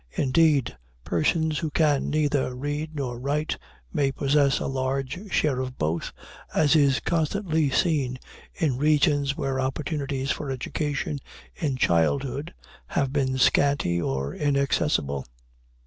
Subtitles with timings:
[0.13, 3.59] Indeed, persons who can neither read nor write
[3.93, 6.11] may possess a large share of both,
[6.55, 8.17] as is constantly seen
[8.55, 11.19] in regions where the opportunities for education
[11.55, 12.51] in childhood
[12.87, 15.23] have been scanty or inaccessible.